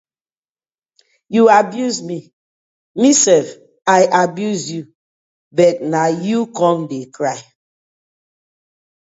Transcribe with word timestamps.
Yu 1.35 1.43
abuse 1.59 1.99
mi 2.07 2.17
mi 3.01 3.11
sef 3.23 3.47
I 3.99 4.01
abuse 4.23 4.63
yu 4.73 4.83
but 5.57 5.75
na 5.91 6.01
yu 6.25 6.39
com 6.57 6.77
de 6.89 6.99
cry. 7.15 7.39